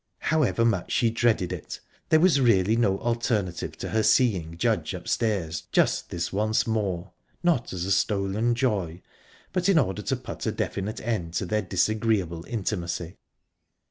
[0.33, 5.65] However much she dreaded it, there was really no alternative to her seeing Judge upstairs
[5.71, 9.03] just this once more...not as stolen joy,
[9.53, 13.17] but in order to put a definite end to their disagreeable intimacy.